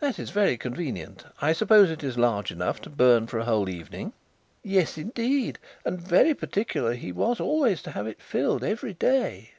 "That 0.00 0.18
is 0.18 0.28
very 0.28 0.58
convenient. 0.58 1.24
I 1.40 1.54
suppose 1.54 1.88
it 1.90 2.04
is 2.04 2.18
large 2.18 2.50
enough 2.52 2.78
to 2.82 2.90
burn 2.90 3.26
for 3.26 3.38
a 3.38 3.46
whole 3.46 3.70
evening?" 3.70 4.12
"Yes, 4.62 4.98
indeed. 4.98 5.58
And 5.86 5.98
very 5.98 6.34
particular 6.34 6.92
he 6.92 7.10
was 7.10 7.40
always 7.40 7.80
to 7.84 7.92
have 7.92 8.06
it 8.06 8.20
filled 8.20 8.64
every 8.64 8.92
day." 8.92 9.52